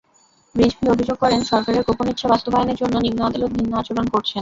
রিজভী 0.55 0.85
অভিযোগ 0.89 1.17
করেন, 1.17 1.39
সরকারের 1.43 1.83
গোপন 1.87 2.07
ইচ্ছা 2.07 2.27
বাস্তবায়নের 2.27 2.77
জন্য 2.81 2.95
নিম্ন 2.97 3.19
আদালত 3.23 3.51
ভিন্ন 3.57 3.71
আচরণ 3.77 4.05
করছেন। 4.13 4.39